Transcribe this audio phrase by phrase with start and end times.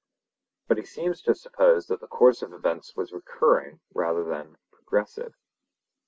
[0.67, 4.57] But he seems to have supposed that the course of events was recurring rather than
[4.71, 5.35] progressive.